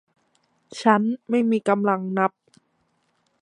[0.81, 2.31] ฉันไม่มีกำลังนับ